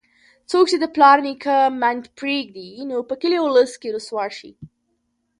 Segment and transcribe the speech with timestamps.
[0.49, 4.51] څوک چې د پلار نیکه منډ پرېږدي، نو په کلي اولس کې رسوا شي.